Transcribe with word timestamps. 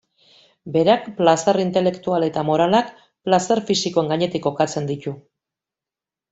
Berak, 0.77 1.03
plazer 1.19 1.59
intelektual 1.63 2.25
eta 2.29 2.45
moralak 2.49 2.91
plazer 3.29 3.63
fisikoen 3.71 4.13
gainetik 4.15 4.49
kokatzen 4.51 4.93
ditu. 4.95 5.19